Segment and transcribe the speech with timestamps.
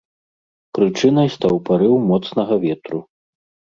[0.77, 2.99] Прычынай стаў парыў моцнага ветру.